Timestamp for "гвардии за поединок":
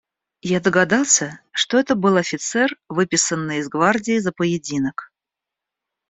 3.69-5.11